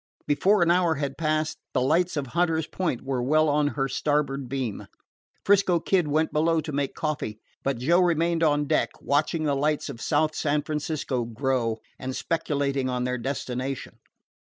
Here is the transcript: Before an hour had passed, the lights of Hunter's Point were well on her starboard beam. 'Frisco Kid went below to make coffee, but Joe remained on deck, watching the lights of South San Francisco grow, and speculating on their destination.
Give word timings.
Before 0.25 0.63
an 0.63 0.71
hour 0.71 0.95
had 0.95 1.15
passed, 1.15 1.59
the 1.75 1.81
lights 1.81 2.17
of 2.17 2.25
Hunter's 2.33 2.65
Point 2.65 3.03
were 3.03 3.21
well 3.21 3.47
on 3.47 3.67
her 3.77 3.87
starboard 3.87 4.49
beam. 4.49 4.87
'Frisco 5.45 5.79
Kid 5.79 6.07
went 6.07 6.33
below 6.33 6.59
to 6.59 6.71
make 6.71 6.95
coffee, 6.95 7.39
but 7.61 7.77
Joe 7.77 7.99
remained 7.99 8.41
on 8.41 8.65
deck, 8.65 8.89
watching 8.99 9.43
the 9.43 9.53
lights 9.55 9.89
of 9.89 10.01
South 10.01 10.33
San 10.33 10.63
Francisco 10.63 11.23
grow, 11.23 11.77
and 11.99 12.15
speculating 12.15 12.89
on 12.89 13.03
their 13.03 13.19
destination. 13.19 13.99